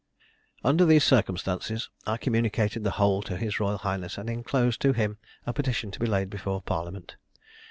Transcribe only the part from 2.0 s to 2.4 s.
I